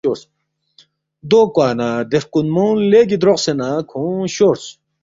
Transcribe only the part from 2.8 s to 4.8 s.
لیگی دروقسے نہ کھونگ شورس